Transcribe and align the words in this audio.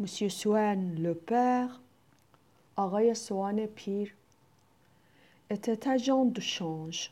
موسیو 0.00 0.28
سوان 0.28 0.94
لپر 0.94 1.68
آقای 2.76 3.14
سوان 3.14 3.66
پیر 3.66 4.14
اتتا 5.50 5.96
جان 5.96 6.28
دو 6.28 6.40
شانج 6.40 7.08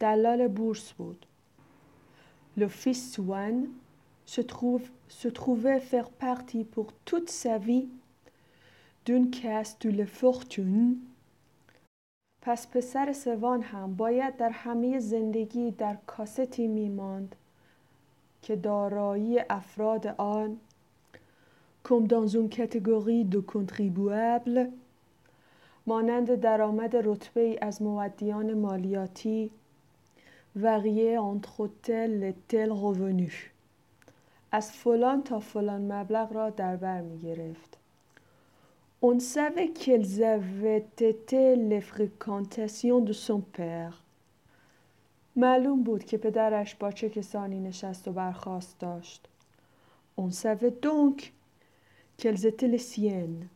دلال 0.00 0.48
بورس 0.48 0.92
بود 0.92 1.26
لفی 2.56 2.94
سوان 2.94 3.66
سو 4.26 5.30
تخوه 5.30 5.78
فر 5.78 6.02
پرتی 6.02 6.64
پر 6.64 6.86
توت 7.06 7.30
سوی 7.30 7.88
دون 9.04 9.30
کس 9.30 9.76
دو 9.80 9.88
لفختون 9.88 11.02
پس 12.42 12.68
پسر 12.68 13.12
سوان 13.12 13.62
هم 13.62 13.96
باید 13.96 14.36
در 14.36 14.50
همه 14.50 15.00
زندگی 15.00 15.70
در 15.70 15.96
کاستی 16.06 16.66
میماند 16.66 17.36
که 18.42 18.56
دارایی 18.56 19.38
افراد 19.50 20.06
آن 20.06 20.60
کم 21.84 22.06
dans 22.06 22.26
une 22.26 22.48
catégorie 22.48 23.24
de 23.24 23.40
contribuables 23.40 24.68
مانند 25.86 26.34
درآمد 26.34 26.96
رتبه 26.96 27.40
ای 27.40 27.58
از 27.58 27.82
مودیان 27.82 28.54
مالیاتی 28.54 29.50
varié 30.56 31.18
entre 31.18 31.68
tel 31.82 32.22
et 32.24 32.36
tel 32.48 32.70
revenu 32.72 33.32
از 34.52 34.72
فلان 34.72 35.22
تا 35.22 35.40
فلان 35.40 35.92
مبلغ 35.92 36.32
را 36.32 36.50
در 36.50 36.76
بر 36.76 37.00
می 37.00 37.18
گرفت 37.18 37.78
On 39.00 39.20
savait 39.20 39.68
quelles 39.68 40.24
avaient 40.24 40.90
été 40.98 41.54
les 41.54 41.80
fréquentations 41.80 43.00
de 43.00 43.12
son 43.12 43.40
père. 43.40 43.94
معلوم 45.36 45.82
بود 45.82 46.04
که 46.04 46.18
پدرش 46.18 46.74
با 46.74 46.92
چه 46.92 47.08
کسانی 47.08 47.60
نشست 47.60 48.08
و 48.08 48.12
برخواست 48.12 48.78
داشت. 48.78 49.28
On 50.20 50.30
savait 50.30 50.82
donc 50.82 51.32
quelles 52.18 52.46
étaient 52.46 52.68
les 52.68 52.78
siennes. 52.78 53.48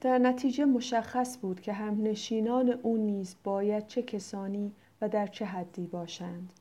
در 0.00 0.18
نتیجه 0.18 0.64
مشخص 0.64 1.38
بود 1.38 1.60
که 1.60 1.72
هم 1.72 2.02
نشینان 2.02 2.70
او 2.82 2.96
نیز 2.96 3.36
باید 3.44 3.86
چه 3.86 4.02
کسانی 4.02 4.72
و 5.00 5.08
در 5.08 5.26
چه 5.26 5.44
حدی 5.44 5.86
باشند. 5.86 6.52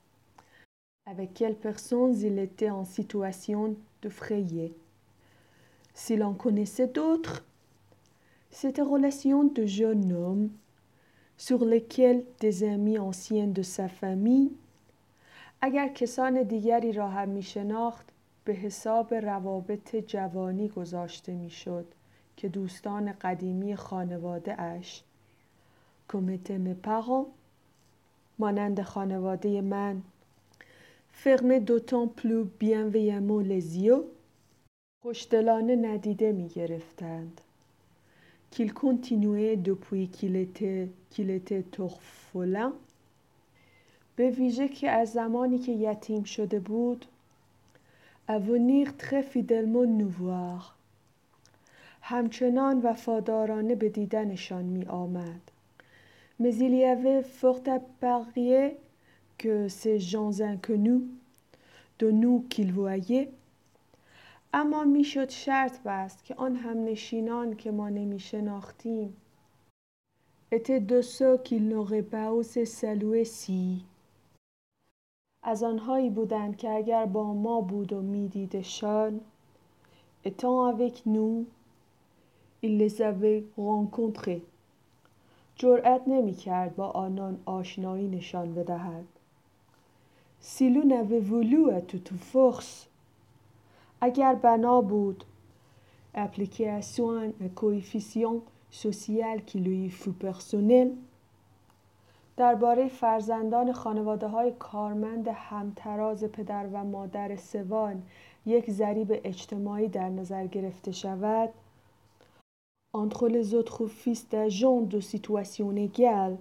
Avec 1.09 1.33
quelles 1.33 1.59
personnes 1.67 2.21
il 2.21 2.39
était 2.39 2.69
en 2.69 2.85
situation 2.85 3.75
de 4.01 4.09
frayer. 4.09 4.71
Si 5.93 6.15
l'on 6.15 6.33
connaissait 6.33 6.91
d'autres, 6.97 7.43
Cette 8.51 8.79
relation 8.79 9.45
de 9.45 9.65
jeune 9.65 10.11
homme 10.11 10.49
sur 11.37 11.63
lesquels 11.63 12.23
des 12.41 12.63
amis 12.63 12.99
anciens 12.99 13.47
de 13.47 13.63
sa 13.63 13.87
famille 13.87 14.51
اگر 15.61 15.87
کسان 15.87 16.43
دیگری 16.43 16.91
را 16.91 17.07
هم 17.07 17.29
می 17.29 17.43
شناخت 17.43 18.10
به 18.45 18.53
حساب 18.53 19.13
روابط 19.13 19.95
جوانی 19.95 20.67
گذاشته 20.67 21.33
می 21.33 21.49
شد 21.49 21.85
که 22.37 22.49
دوستان 22.49 23.11
قدیمی 23.11 23.75
خانواده 23.75 24.61
اش. 24.61 25.03
کمیته 26.09 26.57
مپاران 26.57 27.25
مانند 28.39 28.81
خانواده 28.81 29.61
من. 29.61 30.01
فرمه 31.11 31.59
دوتان 31.59 32.09
پلو 32.09 32.45
بیانویمو 32.59 33.41
لزیو 33.41 34.03
خوشدلانه 35.01 35.75
ندیده 35.75 36.31
می 36.31 36.47
گرفتند. 36.47 37.41
depuis 38.51 40.09
qu'il 40.09 40.35
était, 40.35 40.89
qu'il 41.09 41.29
était 41.29 41.79
orphelin. 41.79 42.73
به 44.15 44.29
ویژه 44.29 44.67
که 44.67 44.89
از 44.89 45.11
زمانی 45.11 45.57
که 45.57 45.71
یتیم 45.71 46.23
شده 46.23 46.59
بود 46.59 47.05
à 48.31 48.39
venir 48.39 48.95
très 48.95 49.23
fidèlement 49.23 49.85
nous 49.85 50.07
voir 50.07 50.77
همچنان 52.01 52.81
وفادارانه 52.83 53.75
به 53.75 53.89
دیدنشان 53.89 54.65
می 54.65 54.85
آمد 54.85 55.41
mais 56.39 56.55
il 56.55 56.73
y 56.75 56.85
avait 56.85 57.23
fort 57.23 57.61
à 57.67 57.79
parier 57.99 58.77
que 59.37 59.67
ces 59.67 59.99
gens 59.99 60.41
inconnus 60.41 61.03
de 61.99 62.09
nous 62.11 62.45
qu'il 62.49 62.71
voyait 62.71 63.29
اما 64.53 64.83
می‌شد 64.83 65.29
شرط 65.29 65.83
بست 65.85 66.25
که 66.25 66.35
آن 66.35 66.55
هم 66.55 66.85
نشینان 66.85 67.55
که 67.55 67.71
ما 67.71 67.89
نمی 67.89 68.19
شناختیم 68.19 69.13
ات 70.51 70.71
دو 70.71 71.01
سو 71.01 71.37
qu'il 71.37 71.67
n'aurait 71.69 72.09
pas 72.15 72.29
سی 73.23 73.85
از 75.43 75.63
آنهایی 75.63 76.09
بودند 76.09 76.57
که 76.57 76.69
اگر 76.69 77.05
با 77.05 77.33
ما 77.33 77.61
بود 77.61 77.93
و 77.93 78.01
میدیدشان 78.01 79.21
étant 80.25 80.67
avec 80.73 81.05
nous 81.05 81.45
il 82.63 82.77
les 82.77 83.01
avait 83.01 83.43
rencontrés. 83.57 84.41
جرأت 85.55 86.01
نمی 86.07 86.33
کرد 86.33 86.75
با 86.75 86.89
آنان 86.89 87.39
آشنایی 87.45 88.07
نشان 88.07 88.53
بدهد. 88.53 89.05
سیلو 90.39 90.81
n'avait 90.83 91.19
voulu 91.19 91.69
à 91.71 91.81
toute 91.81 92.13
force 92.33 92.87
اگر 94.01 94.35
بنا 94.35 94.81
بود 94.81 95.23
اپلیکیاسیون 96.15 97.31
کویفیسیون 97.55 98.41
سوسیال 98.71 99.39
کی 99.39 99.59
لوی 99.59 99.89
فو 99.89 100.11
پرسونل 100.11 100.89
درباره 102.37 102.87
فرزندان 102.87 103.71
خانواده 103.71 104.27
های 104.27 104.51
کارمند 104.59 105.27
همتراز 105.27 106.23
پدر 106.23 106.67
و 106.73 106.83
مادر 106.83 107.35
سوان 107.35 108.03
یک 108.45 108.71
ضریب 108.71 109.21
اجتماعی 109.23 109.87
در 109.87 110.09
نظر 110.09 110.47
گرفته 110.47 110.91
شود 110.91 111.49
entre 112.93 113.29
les 113.29 113.53
autres 113.53 113.85
fils 113.87 114.21
d'agents 114.31 114.81
de 114.81 114.99
situation 114.99 115.71
égale 115.87 116.37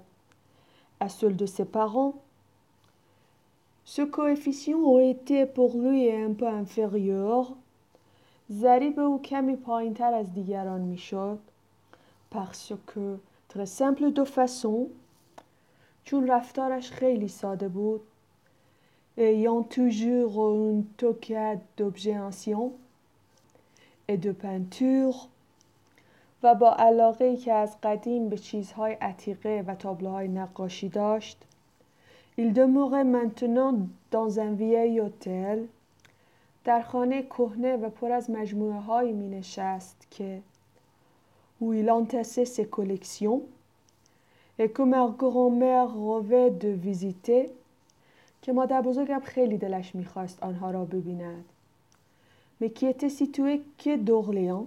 à 1.00 1.08
ceux 1.08 1.32
de 1.32 1.46
ses 1.46 1.64
parents, 1.64 2.14
Ce 3.84 4.02
coefficient 4.02 4.78
aurait 4.78 5.10
été 5.10 5.46
pour 5.46 5.76
lui 5.76 6.12
un 6.12 6.32
peu 6.32 6.46
inférieur. 6.46 7.56
ضریب 8.50 9.00
او 9.00 9.22
کمی 9.22 9.56
پایین 9.56 9.94
تر 9.94 10.14
از 10.14 10.32
دیگران 10.32 10.80
می‌شد 10.80 11.38
parce 12.30 12.72
que 12.86 13.18
très 13.48 13.66
simple 13.66 14.12
de 14.12 14.24
façon 14.24 14.88
چون 16.10 16.26
رفتارش 16.26 16.90
خیلی 16.90 17.28
ساده 17.28 17.68
بود. 17.68 18.00
ایان 19.16 19.64
توجور 19.64 20.40
اون 20.40 20.86
توکیت 20.98 21.60
دوبجه 21.76 22.14
انسیون 22.14 22.70
ایدو 24.06 24.32
پنتور 24.32 25.14
و 26.42 26.54
با 26.54 26.74
علاقه 26.74 27.36
که 27.36 27.52
از 27.52 27.80
قدیم 27.82 28.28
به 28.28 28.38
چیزهای 28.38 28.92
عتیقه 28.92 29.64
و 29.66 29.74
تابلوهای 29.74 30.28
نقاشی 30.28 30.88
داشت 30.88 31.38
ایل 32.36 32.52
دو 32.52 32.66
موقع 32.66 33.02
منتنان 33.02 33.90
دانزنویه 34.10 34.88
یوتل 34.88 35.66
در 36.64 36.82
خانه 36.82 37.22
کهنه 37.22 37.76
و 37.76 37.88
پر 37.88 38.12
از 38.12 38.30
مجموعه 38.30 38.80
هایی 38.80 39.12
می 39.12 39.28
نشست 39.28 40.06
که 40.10 40.42
ویلان 41.60 42.06
تسیس 42.06 42.60
کولیکسیون 42.60 43.42
et 44.60 44.68
que 44.68 44.82
ma 44.82 45.08
grand-mère 45.18 45.88
rêvait 46.08 46.50
de 46.50 46.68
visiter 46.68 47.50
که 48.42 48.52
مادر 48.52 48.82
بزرگم 48.82 49.20
خیلی 49.24 49.58
دلش 49.58 49.94
می‌خواست 49.94 50.42
آنها 50.42 50.70
را 50.70 50.84
ببیند 50.84 51.44
était 52.62 53.08
situé 53.08 53.62
que 53.78 53.96
d'Orléans. 53.96 54.66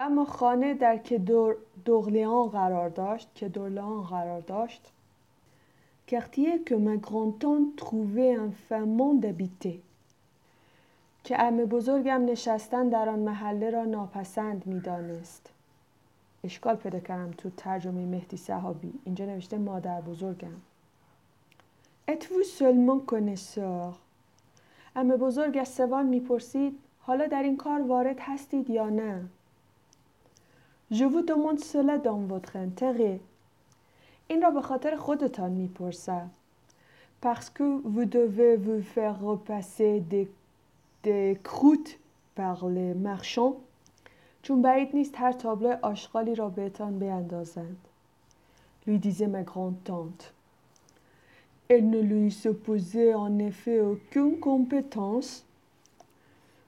اما 0.00 0.24
خانه 0.24 0.74
در 0.74 0.96
که 0.96 1.18
دورلیان 1.84 2.48
قرار 2.48 2.88
داشت 2.88 3.28
که 3.34 3.48
دورلان 3.48 4.02
قرار 4.02 4.40
داشت 4.40 4.92
quartier 6.10 6.64
que 6.66 6.74
ma 6.74 6.96
grand-tante 6.96 7.76
trouvait 7.76 8.36
infamant 8.48 9.14
d'habiter. 9.22 9.76
که 11.24 11.42
ام 11.42 11.56
بزرگم 11.56 12.24
نشستن 12.24 12.88
در 12.88 13.08
آن 13.08 13.18
محله 13.18 13.70
را 13.70 13.84
ناپسند 13.84 14.66
می‌دانست 14.66 15.55
اشکال 16.46 16.76
پیدا 16.76 17.00
کردم 17.00 17.30
تو 17.30 17.50
ترجمه 17.50 18.06
مهدی 18.06 18.36
صحابی. 18.36 18.92
اینجا 19.04 19.24
نوشته 19.24 19.58
مادر 19.58 20.00
بزرگم. 20.00 20.56
ات 22.08 22.32
و 22.32 22.42
سلمون 22.42 23.06
کنسور 23.06 23.94
اما 24.96 25.16
بزرگ 25.16 25.58
از 25.58 25.80
می‌پرسید 25.80 26.78
حالا 27.00 27.26
در 27.26 27.42
این 27.42 27.56
کار 27.56 27.82
وارد 27.82 28.16
هستید 28.20 28.70
یا 28.70 28.88
نه؟ 28.88 29.24
جوو 30.90 31.20
دومون 31.20 31.56
سلا 31.56 31.96
دان 31.96 32.30
ودخن 32.30 32.72
تغی 32.76 33.20
این 34.28 34.42
را 34.42 34.50
به 34.50 34.62
خاطر 34.62 34.96
خودتان 34.96 35.50
می‌پرسم. 35.50 36.30
پرس 37.22 37.50
که 37.54 37.64
وو 37.64 38.04
دووه 38.04 38.44
و 38.44 38.82
فر 38.82 39.14
رپسه 39.20 40.00
ده, 40.00 40.28
ده 41.02 41.40
کروت 41.44 41.96
پر 42.36 42.68
لی 42.68 42.94
چون 44.46 44.62
بعید 44.62 44.96
نیست 44.96 45.14
هر 45.16 45.32
تابلو 45.32 45.76
آشغالی 45.82 46.34
را 46.34 46.48
بهتان 46.48 46.98
بیندازند. 46.98 47.78
Lui 48.86 48.98
disait 48.98 49.26
ma 49.26 49.42
grande-tante 49.42 50.22
elle 51.68 51.90
ne 51.90 52.00
lui 52.00 52.30
supposait 52.30 53.14
en 53.14 53.40
effet 53.40 53.80
compétence. 54.40 55.42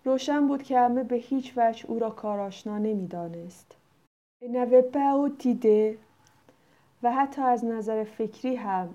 روشن 0.04 0.48
بود 0.48 0.62
که 0.62 0.78
همه 0.78 1.02
به 1.02 1.16
هیچ 1.16 1.52
وجه 1.56 1.86
او 1.86 1.98
را 1.98 2.10
کار 2.10 2.40
آشنا 2.40 2.78
نمی‌دانست. 2.78 3.76
نوه 4.50 5.28
دیده 5.38 5.98
و 7.02 7.12
حتی 7.12 7.42
از 7.42 7.64
نظر 7.64 8.04
فکری 8.04 8.56
هم 8.56 8.88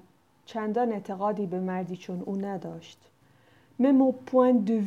چندان 0.45 0.91
اعتقادی 0.91 1.45
به 1.45 1.59
مردی 1.59 1.97
چون 1.97 2.24
او 2.25 2.35
نداشت. 2.35 3.00
Même 3.81 4.01
au 4.01 4.13
point 4.31 4.59
de 4.69 4.77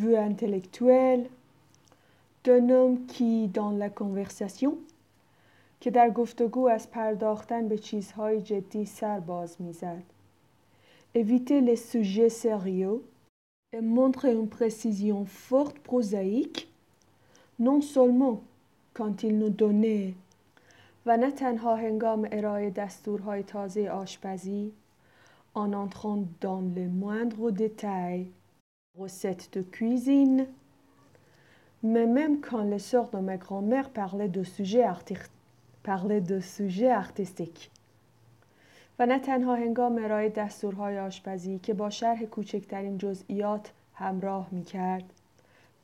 d'un 2.46 2.70
homme 2.70 3.06
qui 3.08 3.48
dans 3.48 3.72
la 3.72 3.90
conversation 3.90 4.74
که 5.82 5.92
در 5.92 6.10
گفتگو 6.10 6.68
از 6.68 6.92
پرداختن 6.92 7.68
به 7.68 7.78
چیزهای 7.78 8.42
جدی 8.42 8.86
سر 8.86 9.20
باز 9.20 9.62
میزد 9.62 10.04
éviter 11.16 11.62
les 11.62 11.76
sujets 11.76 12.30
sérieux 12.30 13.02
et 13.74 13.82
montrer 13.82 14.32
une 14.34 14.48
précision 14.48 15.26
forte 15.26 15.80
prosaïque 15.80 16.70
non 17.60 17.82
seulement 17.82 18.42
quand 18.94 19.24
il 19.24 19.38
nous 19.38 19.50
donnait 19.50 20.14
و 21.06 21.18
نه 21.18 21.32
تنها 21.32 21.76
هنگام 21.76 22.28
ارائه 22.32 22.70
دستورهای 22.70 23.44
تازه 23.44 23.90
آشپزی 23.90 24.72
en 25.56 25.74
entrant 25.74 26.20
dans 26.42 26.62
les 26.76 26.88
moindres 26.88 27.52
détails 27.52 28.28
recettes 28.98 29.50
de 29.54 29.62
cuisine 29.62 30.48
mais 31.83 32.07
même 32.07 32.41
quand 32.41 32.63
les 32.63 32.79
sœurs 32.79 33.11
de 33.11 33.19
ma 33.19 33.37
grand-mère 33.37 33.91
parlaient 33.91 34.29
de 34.29 34.43
sujets, 34.43 34.87
parlaient 35.83 36.21
de 36.21 36.41
sujets 36.41 36.91
artistiques 36.91 37.71
و 38.99 39.07
نه 39.07 39.19
تنها 39.19 39.55
هنگام 39.55 40.05
ارائه 40.05 40.29
دستورهای 40.29 40.99
آشپزی 40.99 41.59
که 41.59 41.75
با 41.75 41.91
شرح 41.91 42.25
کوچکترین 42.25 42.99
جزئیات 42.99 43.73
همراه 43.95 44.49
می 44.51 44.63
کرد 44.63 45.05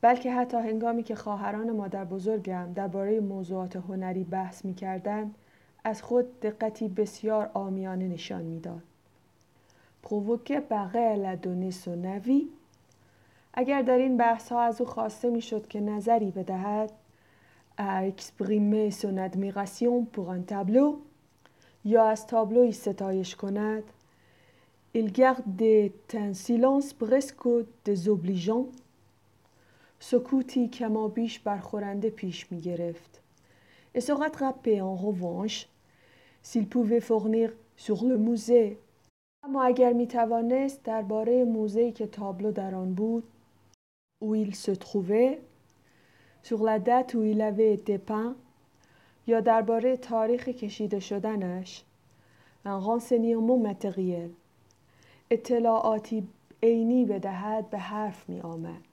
بلکه 0.01 0.31
حتی 0.31 0.57
هنگامی 0.57 1.03
که 1.03 1.15
خواهران 1.15 1.71
مادر 1.71 2.05
بزرگم 2.05 2.73
درباره 2.75 3.19
موضوعات 3.19 3.75
هنری 3.75 4.23
بحث 4.23 4.65
می 4.65 4.73
کردن 4.73 5.31
از 5.83 6.03
خود 6.03 6.39
دقتی 6.39 6.87
بسیار 6.87 7.49
آمیانه 7.53 8.07
نشان 8.07 8.41
می‌داد. 8.41 8.83
پرووکه 10.03 10.59
بقیه 10.59 11.15
لدونه 11.15 11.71
سونوی 11.71 12.47
اگر 13.53 13.81
در 13.81 13.97
این 13.97 14.17
بحث 14.17 14.51
ها 14.51 14.61
از 14.61 14.81
او 14.81 14.87
خواسته 14.87 15.29
می 15.29 15.41
شد 15.41 15.67
که 15.67 15.79
نظری 15.79 16.31
بدهد 16.31 16.91
اکسپریمه 17.77 18.89
سون 18.89 19.19
ادمیراسیون 19.19 20.07
pour 20.15 20.29
un 20.29 20.53
tableau 20.53 20.95
یا 21.85 22.05
از 22.05 22.27
تابلوی 22.27 22.71
ستایش 22.71 23.35
کند 23.35 23.83
il 24.95 25.11
garde 25.11 25.91
un 26.13 26.33
silence 26.33 26.93
presque 26.93 27.47
désobligeant 27.85 28.65
سکوتی 29.99 30.67
کما 30.67 31.07
بیش 31.07 31.39
برخورنده 31.39 32.09
پیش 32.09 32.51
می 32.51 32.61
گرفت 32.61 33.21
et 33.95 34.01
se 34.01 34.11
rattraper 34.11 34.81
en 34.81 34.95
revanche 34.95 35.67
s'il 36.41 36.67
pouvait 36.67 36.99
fournir 36.99 37.51
sur 37.77 38.03
le 38.03 38.17
musée. 38.17 38.77
اما 39.43 39.63
اگر 39.63 39.93
می 39.93 40.07
توانست 40.07 40.83
درباره 40.83 41.43
موزه‌ای 41.43 41.91
که 41.91 42.07
تابلو 42.07 42.51
در 42.51 42.75
آن 42.75 42.93
بود 42.93 43.23
où 44.23 44.35
il 44.35 44.55
se 44.55 44.71
trouvait 44.71 45.41
sur 46.41 46.63
la 46.63 46.79
date 46.79 47.13
où 47.13 47.23
il 47.23 47.41
avait 47.41 47.73
été 47.73 47.97
peint 47.97 48.35
یا 49.27 49.41
درباره 49.41 49.97
تاریخ 49.97 50.49
کشیده 50.49 50.99
شدنش 50.99 51.83
renseignement 52.65 53.57
matériel 53.57 54.29
اطلاعاتی 55.31 56.27
عینی 56.63 57.05
بدهد 57.05 57.69
به 57.69 57.77
حرف 57.77 58.29
می 58.29 58.41
آمد 58.41 58.83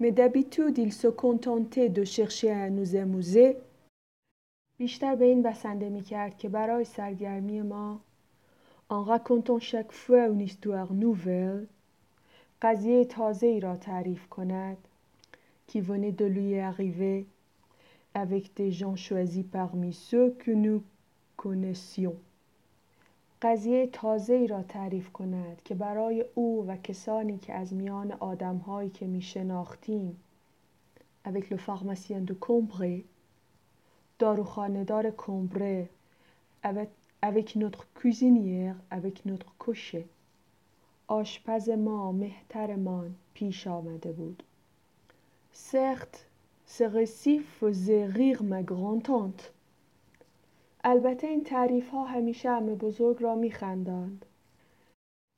mais 0.00 0.10
d'habitude 0.10 0.78
il 0.78 0.92
se 0.92 1.08
contentait 1.08 1.88
de 1.88 2.04
chercher 2.04 2.50
à 2.50 2.70
nous 2.70 2.96
amuser 2.96 3.56
بیشتر 4.78 5.14
به 5.14 5.24
این 5.24 5.42
بسنده 5.42 5.88
می 5.88 6.02
کرد 6.02 6.38
که 6.38 6.48
برای 6.48 6.84
سرگرمی 6.84 7.62
ما 7.62 8.00
en 8.90 9.02
racontant 9.04 9.58
chaque 9.58 9.92
fois 9.92 10.26
une 10.28 10.40
histoire 10.40 10.92
nouvelle 10.92 11.66
قضیه 12.62 13.04
تازه 13.04 13.46
ای 13.46 13.60
را 13.60 13.76
تعریف 13.76 14.28
کند. 14.28 14.76
کی 15.66 15.80
ونی 15.80 16.12
دو 16.12 16.28
لوی 16.28 16.60
اقیوه 16.60 17.24
اوک 18.14 18.54
دی 18.54 18.70
جان 18.70 18.96
شوزی 18.96 19.42
پغمی 19.42 19.92
سو 19.92 20.30
نو 20.46 20.80
قضیه 23.42 23.86
تازه 23.86 24.34
ای 24.34 24.46
را 24.46 24.62
تعریف 24.62 25.12
کند 25.12 25.62
که 25.64 25.74
برای 25.74 26.24
او 26.34 26.66
و 26.66 26.76
کسانی 26.76 27.38
که 27.38 27.54
از 27.54 27.74
میان 27.74 28.12
آدم 28.12 28.56
هایی 28.56 28.90
که 28.90 29.06
می 29.06 29.22
شناختیم 29.22 30.16
avec 31.26 31.52
le 31.52 31.58
pharmacien 31.58 32.24
de 32.24 32.34
Combray 32.40 33.02
داروخانه‌دار 34.18 35.02
خاندار 35.02 35.16
کمبره 35.16 35.88
avec 37.22 37.56
notre 37.56 37.84
cuisinière, 37.94 38.74
avec 38.92 39.22
notre 39.26 39.46
cocher 39.58 40.04
آشپز 41.06 41.68
ما 41.68 42.12
مهترمان 42.12 43.14
پیش 43.34 43.66
آمده 43.66 44.12
بود. 44.12 44.42
Certes 45.52 46.26
ce 46.66 46.88
récit 46.88 47.19
faisait 47.19 47.62
rire 47.62 47.66
ma 48.42 48.59
grand'tante 48.59 49.50
البته 50.84 51.26
این 51.26 51.44
تعریف 51.44 51.88
ها 51.88 52.04
همیشه 52.04 52.50
عمه 52.50 52.74
بزرگ 52.74 53.22
را 53.22 53.34
می 53.34 53.50
خندند. 53.50 54.24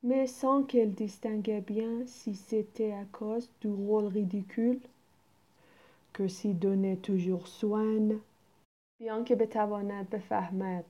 mais 0.03 0.27
sans 0.27 0.67
qu'elle 0.67 0.91
distinguât 0.91 1.61
bien 1.61 2.07
si 2.07 2.35
c'était 2.35 2.93
à 2.93 3.02
cause 3.02 3.49
du 3.61 3.77
rôle 3.77 4.13
ridicule 4.13 4.81
که 6.15 6.29
سی 6.29 6.55
دونه 6.55 6.97
توجور 6.97 7.41
سوان 7.45 8.21
بیان 9.01 9.25
که 9.25 9.35
بتواند 9.35 10.11
بفهمد 10.11 10.85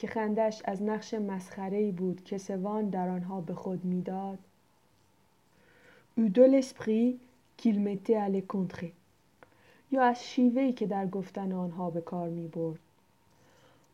که 0.00 0.06
خندش 0.06 0.62
از 0.64 0.82
نقش 0.82 1.14
مسخره 1.14 1.92
بود 1.92 2.24
که 2.24 2.38
سوان 2.38 2.90
در 2.90 3.08
آنها 3.08 3.40
به 3.40 3.54
خود 3.54 3.84
می‌داد 3.84 4.38
او 6.16 6.28
qu'il 7.58 7.78
mettait 7.78 8.16
à 8.16 8.28
les 8.28 8.44
contrer 8.54 8.92
یا 9.92 10.02
از 10.02 10.24
شیوهی 10.24 10.72
که 10.72 10.86
در 10.86 11.06
گفتن 11.06 11.52
آنها 11.52 11.90
به 11.90 12.00
کار 12.00 12.28
می 12.28 12.48
برد 12.48 12.78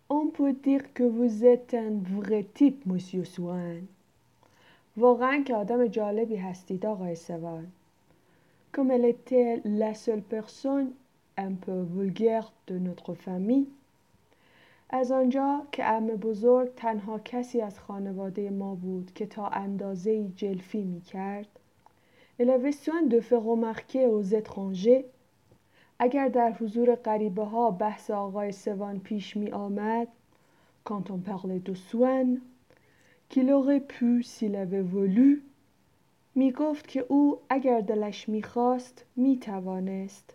On 0.08 0.26
peut 0.36 0.56
dire 0.68 0.84
que 0.94 1.02
vous 1.02 1.44
êtes 1.44 1.74
un 1.74 1.94
vrai 2.20 2.44
type, 2.54 2.86
monsieur 2.86 3.24
Swan. 3.24 3.84
واقعا 4.96 5.42
که 5.46 5.54
آدم 5.54 5.86
جالبی 5.86 6.36
هستید 6.36 6.86
آقای 6.86 7.14
سوان. 7.14 7.66
Comme 8.72 8.90
elle 8.90 9.04
était 9.04 9.60
la 9.64 9.94
seule 9.94 10.22
personne 10.22 10.90
un 11.38 11.52
peu 11.66 11.82
vulgaire 11.82 12.52
de 12.66 12.78
notre 12.78 13.14
famille, 13.14 13.66
از 14.90 15.12
آنجا 15.12 15.66
که 15.72 15.84
ام 15.84 16.06
بزرگ 16.06 16.74
تنها 16.74 17.18
کسی 17.18 17.60
از 17.60 17.78
خانواده 17.80 18.50
ما 18.50 18.74
بود 18.74 19.12
که 19.14 19.26
تا 19.26 19.48
اندازه 19.48 20.28
جلفی 20.28 20.84
می 20.84 21.00
کرد 21.00 21.48
de 22.38 23.20
faire 23.20 23.44
remarquer 23.52 24.06
aux 24.06 24.34
étrangers 24.34 25.04
اگر 25.98 26.28
در 26.28 26.52
حضور 26.52 26.94
غریبه 26.94 27.44
ها 27.44 27.70
بحث 27.70 28.10
آقای 28.10 28.52
سوان 28.52 29.00
پیش 29.00 29.36
می 29.36 29.50
آمد 29.50 30.08
quand 30.88 31.10
on 31.10 31.20
parlait 31.30 31.62
de 31.68 31.74
Swan 31.74 32.28
qu'il 33.30 33.50
aurait 33.50 33.80
pu 33.80 34.22
می 36.34 36.52
گفت 36.52 36.88
که 36.88 37.00
او 37.08 37.38
اگر 37.48 37.80
دلش 37.80 38.28
می 38.28 38.42
خواست 38.42 39.04
می 39.16 39.38
توانست 39.38 40.34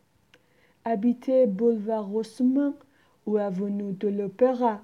habiter 0.87 1.47
boulevard 1.57 2.07
De 3.31 4.09
l'Opéra 4.09 4.81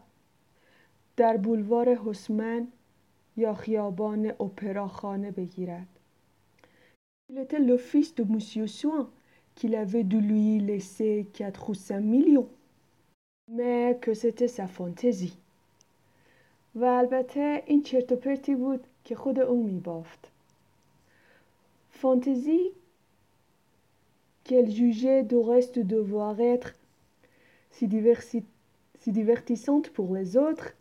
در 1.18 1.38
بولوار 1.38 1.96
حسمن 1.96 2.68
یا 3.38 3.54
خیابان 3.54 4.26
اپرا 4.26 4.88
خانه 4.88 5.32
بگیرد 5.32 5.88
Il 7.30 7.38
était 7.40 7.60
le 7.60 7.78
fils 7.78 8.16
de 8.16 8.24
Monsieur 8.24 8.68
Swan 8.68 9.08
qu'il 9.56 9.76
avait 9.76 10.06
dû 10.06 10.22
lui 10.22 10.60
laisser 10.60 11.28
4 11.34 11.70
ou 11.70 11.74
5 11.74 12.00
millions 12.00 12.48
mais 13.50 13.98
que 14.02 14.14
c'était 14.14 14.48
sa 14.48 14.68
fantaisie 14.68 15.34
و 16.76 16.84
البته 16.84 17.64
این 17.66 17.84
چرت 17.84 18.12
و 18.12 18.16
پرتی 18.16 18.56
بود 18.56 18.88
که 19.04 19.16
خود 19.16 19.40
او 19.40 19.64
می 19.64 19.80
بافت 19.80 20.32
Fantaisie 21.90 22.72
qu'elle 24.46 24.72
jugeait 24.72 25.24
du 25.24 25.38
reste 25.38 25.80
devoir 25.80 26.40
être 26.40 26.74
si, 27.80 27.88
diversi, 27.88 28.44
si 29.00 29.12
divertissante 29.12 29.90
pour 29.90 30.14
les 30.14 30.36
autres. 30.38 30.74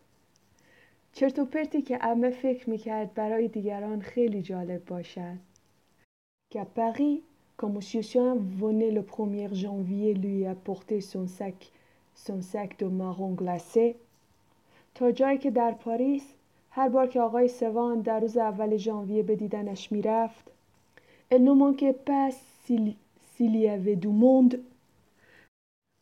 چرت 1.13 1.39
و 1.39 1.45
پرتی 1.45 1.81
که 1.81 1.97
عمه 1.97 2.29
فکر 2.29 2.69
می‌کرد 2.69 3.13
برای 3.13 3.47
دیگران 3.47 4.01
خیلی 4.01 4.41
جالب 4.41 4.85
باشد. 4.85 5.37
qu'à 6.49 6.63
Paris, 6.63 7.23
quand 7.61 7.67
monsieur 7.67 8.01
Swann 8.01 8.61
venait 8.61 8.89
le 8.89 9.01
premier 9.01 9.49
janvier 9.49 10.13
lui 10.13 10.47
apporter 10.47 11.01
son 11.01 11.27
sac, 11.27 11.67
سون 12.15 12.41
سک 12.41 12.75
دو 12.77 12.89
مارون 12.89 13.35
گلاسه 13.35 13.95
تا 14.95 15.11
جایی 15.11 15.37
که 15.37 15.51
در 15.51 15.71
پاریس 15.71 16.33
هر 16.71 16.89
بار 16.89 17.07
که 17.07 17.21
آقای 17.21 17.47
سوان 17.47 18.01
در 18.01 18.19
روز 18.19 18.37
اول 18.37 18.77
ژانویه 18.77 19.23
به 19.23 19.35
دیدنش 19.35 19.91
می‌رفت 19.91 20.51
ال 21.31 21.41
نومان 21.41 21.75
که 21.75 21.95
پس 22.05 22.41
سیلیه 22.63 22.95
سیلی 23.37 23.67
و 23.67 23.95
دو 23.95 24.11
موند 24.11 24.63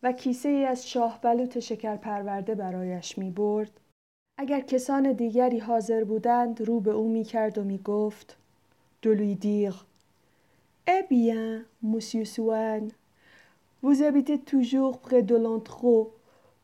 و 0.05 0.11
کیسه 0.11 0.49
ای 0.49 0.65
از 0.65 0.89
شاه 0.89 1.19
بلوط 1.21 1.59
شکر 1.59 1.95
پرورده 1.95 2.55
برایش 2.55 3.17
می 3.17 3.31
برد. 3.31 3.71
اگر 4.37 4.61
کسان 4.61 5.11
دیگری 5.11 5.59
حاضر 5.59 6.03
بودند 6.03 6.61
رو 6.61 6.79
به 6.79 6.91
او 6.91 7.09
می 7.09 7.23
کرد 7.23 7.57
و 7.57 7.63
می 7.63 7.77
گفت 7.77 8.37
دلوی 9.01 9.35
دیغ 9.35 9.75
Eh 10.87 11.03
bien, 11.09 11.65
monsieur 11.81 12.25
Swan, 12.35 12.83
vous 13.83 14.03
habitez 14.03 14.39
toujours 14.51 14.99
près 14.99 15.23
de 15.31 15.35
l'entrée 15.35 16.05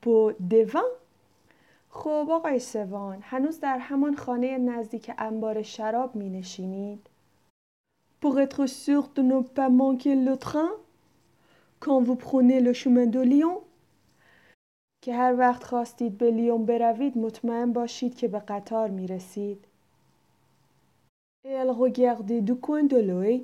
pour 0.01 0.33
des 0.51 0.65
vins 0.73 0.93
خب 1.89 2.27
آقای 2.31 2.59
سوان 2.59 3.17
هنوز 3.21 3.59
در 3.59 3.77
همان 3.77 4.15
خانه 4.15 4.57
نزدیک 4.57 5.11
انبار 5.17 5.61
شراب 5.61 6.15
می 6.15 6.29
نشینید؟ 6.29 7.07
Pour 8.21 8.39
être 8.39 8.65
sûr 8.65 9.03
de 9.15 9.21
ne 9.21 9.41
pas 9.41 9.69
manquer 9.69 10.15
le 10.15 10.37
train 10.37 10.71
quand 11.81 11.99
vous 11.99 12.15
prenez 12.15 12.59
le 12.61 12.73
chemin 12.73 13.07
de 13.07 13.19
Lyon 13.19 13.61
که 15.01 15.13
هر 15.13 15.35
وقت 15.37 15.63
خواستید 15.63 16.17
به 16.17 16.31
لیون 16.31 16.65
بروید 16.65 17.17
مطمئن 17.17 17.73
باشید 17.73 18.15
که 18.15 18.27
به 18.27 18.39
قطار 18.39 18.89
می 18.89 19.07
رسید. 19.07 19.65
Elle 21.45 21.71
regardait 21.71 22.41
du 22.41 22.55
coin 22.55 22.87
de 22.87 22.97
l'œil. 22.97 23.41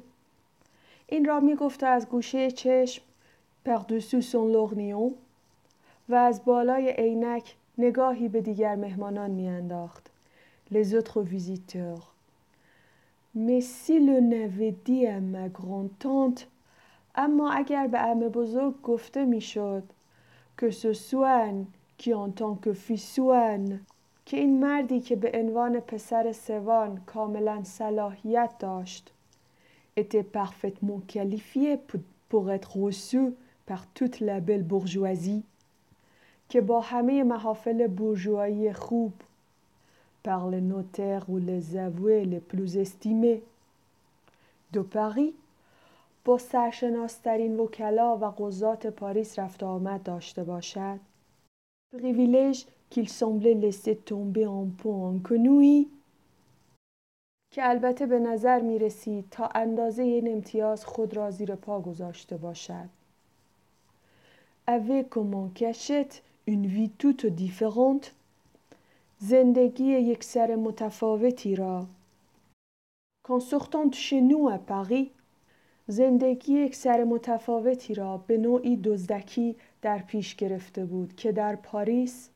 این 1.08 1.26
را 1.26 1.40
می 1.40 1.56
گفت 1.56 1.84
از 1.84 2.10
گوشه 2.10 2.52
چشم 2.52 3.04
پردسو 3.66 4.22
سون 4.22 4.52
لورنیون 4.52 5.14
و 6.10 6.16
از 6.16 6.46
بالای 6.46 6.90
عینک 6.90 7.56
نگاهی 7.78 8.28
به 8.28 8.42
دیگر 8.42 8.76
مهمانان 8.76 9.32
میانداخت. 9.32 10.10
Les 10.72 10.94
autres 10.94 11.22
visiteurs. 11.22 12.06
Mais 13.36 13.62
si 13.62 14.00
le 14.00 14.20
n'avait 14.20 14.76
dit 14.86 15.06
à 15.08 15.20
ma 15.20 15.48
grande-tante 15.60 16.48
اما 17.18 17.52
اگر 17.52 17.88
به 17.88 18.02
امه 18.02 18.30
بزرگ 18.30 18.82
گفته 18.82 19.26
می‌شد 19.26 19.84
که 20.58 20.72
سوآن 20.72 21.68
که 21.98 22.18
انتان 22.18 22.60
که 22.64 22.74
فیسوان 22.74 23.80
که 24.26 24.38
این 24.38 24.60
مردی 24.60 25.00
که 25.00 25.16
به 25.16 25.32
عنوان 25.34 25.80
پسر 25.80 26.32
سوان 26.32 27.02
کاملا 27.06 27.64
صلاحیت 27.64 28.58
داشت 28.60 29.12
اته 29.98 30.22
پرفتمون 30.22 31.04
کالیفیه 31.14 31.80
پور 32.30 32.52
اتر 32.52 32.70
رسو 32.76 33.32
پر 33.68 33.80
توت 33.96 34.22
لا 34.22 34.40
بل 34.40 34.64
بورژوازی 34.64 35.44
که 36.50 36.62
با 36.62 36.82
همه 36.82 37.24
محافل 37.24 37.88
بورژوایی 37.88 38.74
خوب 38.74 39.14
پر 40.24 40.50
ل 40.50 40.60
نوتر 40.60 41.24
و 41.32 41.40
ل 41.40 41.60
زاوه 41.60 42.12
ل 42.12 42.40
پلوز 42.40 42.78
استیمه 42.78 43.42
دو 44.74 44.84
پاری 44.84 45.34
با 46.28 46.38
سرشناسترین 46.38 47.60
وکلا 47.60 48.18
و 48.18 48.26
قضات 48.26 48.88
پاریس 48.88 49.40
رفت 49.40 49.64
آمد 49.64 50.04
داشته 50.04 50.44
باشد 50.44 51.00
privilège 51.96 52.66
qu'il 52.90 53.08
semblait 53.10 53.56
laisser 53.56 53.96
tomber 53.96 54.46
en 54.46 54.68
point 54.84 55.22
که 57.52 57.70
البته 57.70 58.06
به 58.06 58.20
نظر 58.20 58.62
می 58.62 58.80
رسید 58.80 59.26
تا 59.32 59.50
اندازه 59.56 60.04
این 60.04 60.32
امتیاز 60.32 60.86
خود 60.86 61.18
را 61.18 61.32
زیر 61.32 61.56
پا 61.56 61.82
گذاشته 61.82 62.38
باشد. 62.38 62.90
avait 64.68 65.06
comme 65.10 65.52
cachette 65.56 66.22
une 66.48 66.68
vie 66.68 66.92
toute 67.00 67.26
différente 67.26 68.12
زندگی 69.20 69.84
یک 69.84 70.24
سر 70.24 70.56
متفاوتی 70.56 71.56
را 71.56 71.86
Qu'en 73.24 73.40
sortant 73.40 73.86
de 73.86 73.96
chez 73.96 74.22
nous 74.22 74.48
زندگی 75.88 76.54
یک 76.54 76.76
سر 76.76 77.04
متفاوتی 77.04 77.94
را 77.94 78.18
به 78.18 78.38
نوعی 78.38 78.78
دزدکی 78.78 79.56
در 79.82 79.98
پیش 79.98 80.36
گرفته 80.36 80.86
بود 80.86 81.16
که 81.16 81.32
در 81.32 81.56
پاریس 81.56 82.30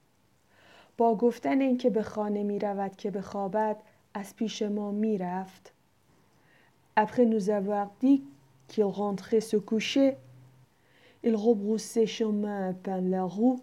با 0.97 1.15
گفتن 1.15 1.61
اینکه 1.61 1.89
به 1.89 2.03
خانه 2.03 2.43
می 2.43 2.59
رود 2.59 2.95
که 2.95 3.11
بخوابد 3.11 3.77
از 4.13 4.35
پیش 4.35 4.61
ما 4.61 4.91
می 4.91 5.17
رفت. 5.17 5.71
Après 6.97 7.25
nous 7.25 7.49
avoir 7.49 7.87
dit 8.01 8.21
qu'il 8.67 8.83
rentrait 8.83 9.45
se 9.51 9.57
coucher, 9.57 10.17
il 11.23 11.35
rebroussait 11.35 12.07
chemin 12.17 12.73
peine 12.83 13.09
la 13.09 13.23
roue. 13.23 13.61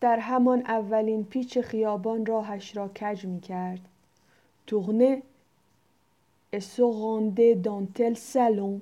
در 0.00 0.18
همان 0.18 0.60
اولین 0.60 1.24
پیچ 1.24 1.58
خیابان 1.58 2.26
راهش 2.26 2.76
را 2.76 2.88
کج 2.88 3.24
می 3.26 3.40
کرد. 3.40 3.88
tournait 4.66 5.22
et 6.52 6.60
se 6.60 6.82
rendait 6.82 7.54
dans 7.54 7.84
tel 7.86 8.16
salon 8.16 8.80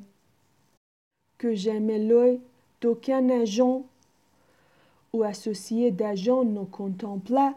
que 1.39 1.55
jamais 1.55 1.99
l'œil 1.99 2.41
d'aucun 2.81 3.29
agent 3.31 3.83
ou 5.13 5.23
associé 5.23 5.91
d'agent 5.91 6.45
ne 6.45 6.65
contempla 6.65 7.55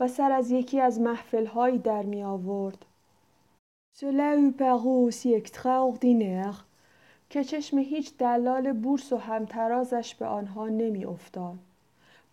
و 0.00 0.08
سر 0.08 0.32
از 0.32 0.50
یکی 0.50 0.80
از 0.80 1.00
محفل 1.00 1.78
در 1.78 2.02
می 2.02 2.22
آورد. 2.22 2.84
Cela 4.00 4.36
eût 4.36 4.52
paru 4.52 5.06
aussi 5.08 5.34
extraordinaire 5.34 6.64
که 7.30 7.44
چشم 7.44 7.78
هیچ 7.78 8.16
دلال 8.18 8.72
بورس 8.72 9.12
و 9.12 9.16
همترازش 9.16 10.14
به 10.14 10.26
آنها 10.26 10.68
نمی 10.68 11.04
افتاد. 11.04 11.58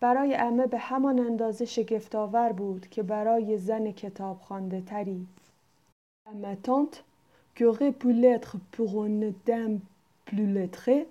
برای 0.00 0.34
امه 0.34 0.66
به 0.66 0.78
همان 0.78 1.18
اندازه 1.18 1.64
شگفتآور 1.64 2.52
بود 2.52 2.88
که 2.88 3.02
برای 3.02 3.58
زن 3.58 3.92
کتاب 3.92 4.40
خانده 4.40 4.80
تری. 4.80 5.26
Ma 6.35 6.55
tante, 6.55 7.03
qui 7.55 7.65
aurait 7.65 7.91
pu 7.91 8.13
l'être 8.13 8.55
pour 8.71 9.05
une 9.05 9.33
dame 9.45 9.79
plus 10.25 10.47
lettrée, 10.47 11.07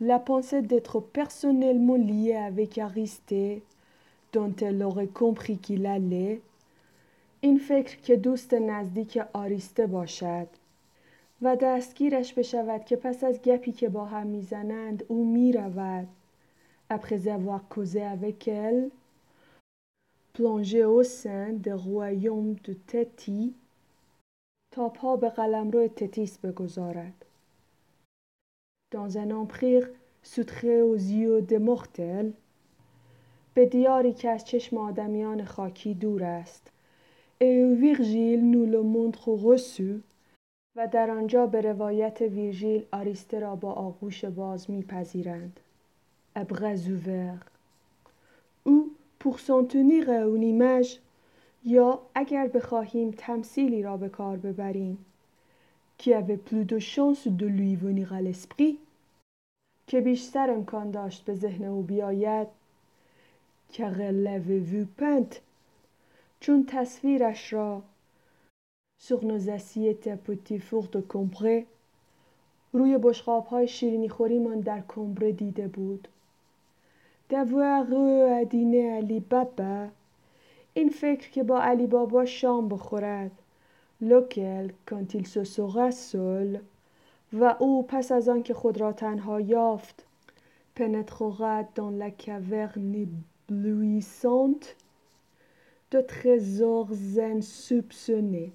la 0.00 0.18
pensée 0.18 0.62
d'être 0.62 1.00
personnellement 1.00 1.96
liée 1.96 2.36
avec 2.36 2.78
Aristée, 2.78 3.62
dont 4.32 4.54
elle 4.60 4.82
aurait 4.82 5.08
compris 5.08 5.58
qu'il 5.58 5.86
allait, 5.86 6.40
این 7.40 7.58
فکر 7.58 7.96
که 7.96 8.16
دوست 8.16 8.54
نزدیک 8.54 9.18
آریسته 9.32 9.86
باشد 9.86 10.46
و 11.42 11.56
دستگیرش 11.56 12.34
بشود 12.34 12.84
که 12.84 12.96
پس 12.96 13.24
از 13.24 13.42
گپی 13.42 13.72
که 13.72 13.88
با 13.88 14.04
هم 14.04 14.26
میزنند 14.26 15.04
او 15.08 15.24
میرود 15.32 16.08
après 16.90 17.26
avoir 17.28 17.66
causé 17.68 18.02
avec 18.02 18.48
elle 18.48 18.90
plongé 20.34 20.84
au 20.84 21.02
sein 21.02 21.52
des 21.52 21.72
royaumes 21.72 22.56
de 22.64 22.74
Téti 22.74 23.54
تا 24.77 24.89
پا 24.89 25.15
به 25.15 25.29
قلمرو 25.29 25.87
تتیس 25.87 26.37
بگذارد. 26.37 27.25
Dans 28.91 29.17
un 29.17 29.31
empire 29.31 29.87
soustré 30.23 30.81
aux 30.81 30.95
yeux 30.95 31.41
des 31.41 31.59
mortels 31.59 32.33
به 33.53 33.65
دیاری 33.65 34.13
که 34.13 34.29
از 34.29 34.45
چشم 34.45 34.77
آدمیان 34.77 35.45
خاکی 35.45 35.93
دور 35.93 36.23
است. 36.23 36.71
ای 37.41 37.63
ویرژیل 37.63 38.43
نو 38.43 38.65
le 38.65 38.83
montre 38.85 40.01
و 40.75 40.87
در 40.87 41.11
آنجا 41.11 41.47
به 41.47 41.61
روایت 41.61 42.21
ویرژیل 42.21 42.85
آریسته 42.91 43.39
را 43.39 43.55
با 43.55 43.71
آغوش 43.71 44.25
باز 44.25 44.69
میپذیرند. 44.71 45.59
ابغز 46.35 46.89
او 48.63 48.91
pour 49.19 49.39
s'en 49.39 49.63
tenir 49.65 50.09
à 50.09 50.27
یا 51.63 51.99
اگر 52.15 52.47
بخواهیم 52.47 53.11
تمثیلی 53.11 53.83
را 53.83 53.97
به 53.97 54.09
کار 54.09 54.37
ببریم 54.37 55.05
qui 55.99 56.13
avait 56.13 56.43
plus 56.49 56.65
de 56.65 56.79
chance 56.79 57.27
de 57.27 57.47
lui 57.47 57.75
venir 57.75 58.13
à 58.13 58.21
l'esprit 58.21 58.77
که 59.87 60.01
بیشتر 60.01 60.51
امکان 60.51 60.91
داشت 60.91 61.25
به 61.25 61.33
ذهن 61.33 61.63
او 61.63 61.81
بیاید 61.81 62.47
elle 63.73 64.23
l'avait 64.23 64.63
vu 64.71 64.85
peinte 64.99 65.41
چون 66.39 66.65
تصویرش 66.65 67.53
را 67.53 67.81
sur 68.99 69.23
nos 69.23 69.49
assiettes 69.49 70.07
à 70.07 70.17
petit 70.17 70.59
four 70.59 70.87
de 70.87 71.01
روی 72.73 72.97
بشقاب 72.97 73.45
های 73.45 73.67
شیرینی 73.67 74.09
خوریمان 74.09 74.59
در 74.59 74.83
کمبره 74.87 75.31
دیده 75.31 75.67
بود 75.67 76.07
d'avoir 77.29 77.85
à 78.39 78.45
dîner 78.45 78.85
à 78.91 78.97
Alibaba 78.97 79.89
این 80.77 80.89
فکر 80.89 81.29
که 81.29 81.43
با 81.43 81.61
علی 81.61 81.87
بابا 81.87 82.25
شام 82.25 82.69
بخورد. 82.69 83.31
لوکل 84.01 84.71
کانتیل 84.85 85.23
سول 85.91 86.59
و 87.33 87.55
او 87.59 87.87
پس 87.87 88.11
از 88.11 88.29
آن 88.29 88.43
که 88.43 88.53
خود 88.53 88.81
را 88.81 88.93
تنها 88.93 89.41
یافت 89.41 90.05
پنترera 90.75 91.63
دان 91.75 91.97
لا 91.97 92.09
caverne 92.09 93.07
éblouissante 93.49 94.65
دو 95.91 96.01
trésors 96.01 97.17
insoupçonnés 97.17 98.51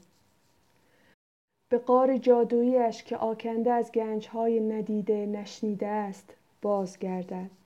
به 1.69 1.79
قار 1.79 2.17
جادوییش 2.17 3.03
که 3.03 3.17
آکنده 3.17 3.73
از 3.73 3.93
گنجهای 3.93 4.61
ندیده 4.61 5.27
نشنیده 5.27 5.87
است 5.87 6.35
بازگردد. 6.63 7.62